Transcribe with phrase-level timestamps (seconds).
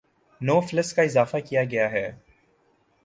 [0.41, 2.05] نو فلس کا اضافہ کیا گیا ہے